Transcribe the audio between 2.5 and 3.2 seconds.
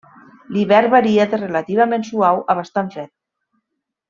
a bastant fred.